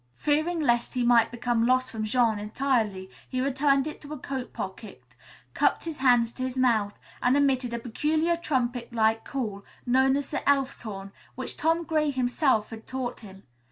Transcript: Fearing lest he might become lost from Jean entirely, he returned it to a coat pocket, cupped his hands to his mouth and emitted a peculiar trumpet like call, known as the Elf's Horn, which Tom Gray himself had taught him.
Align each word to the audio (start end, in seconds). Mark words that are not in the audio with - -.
Fearing 0.15 0.59
lest 0.59 0.95
he 0.95 1.03
might 1.03 1.29
become 1.29 1.67
lost 1.67 1.91
from 1.91 2.05
Jean 2.05 2.39
entirely, 2.39 3.07
he 3.29 3.39
returned 3.39 3.85
it 3.85 4.01
to 4.01 4.11
a 4.11 4.17
coat 4.17 4.51
pocket, 4.51 5.15
cupped 5.53 5.83
his 5.85 5.97
hands 5.97 6.33
to 6.33 6.41
his 6.41 6.57
mouth 6.57 6.97
and 7.21 7.37
emitted 7.37 7.71
a 7.71 7.77
peculiar 7.77 8.35
trumpet 8.35 8.91
like 8.91 9.23
call, 9.25 9.63
known 9.85 10.17
as 10.17 10.31
the 10.31 10.49
Elf's 10.49 10.81
Horn, 10.81 11.11
which 11.35 11.55
Tom 11.55 11.83
Gray 11.83 12.09
himself 12.09 12.71
had 12.71 12.87
taught 12.87 13.19
him. 13.19 13.43